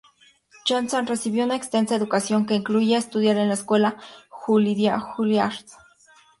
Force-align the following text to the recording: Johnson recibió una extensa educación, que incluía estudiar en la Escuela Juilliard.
Johnson 0.67 1.05
recibió 1.05 1.43
una 1.43 1.55
extensa 1.55 1.93
educación, 1.93 2.47
que 2.47 2.55
incluía 2.55 2.97
estudiar 2.97 3.37
en 3.37 3.49
la 3.49 3.53
Escuela 3.53 3.97
Juilliard. 4.29 5.65